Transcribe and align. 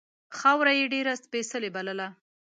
خاوره 0.37 0.71
یې 0.79 0.85
ډېره 0.93 1.13
سپېڅلې 1.23 1.69
بلله. 1.75 2.07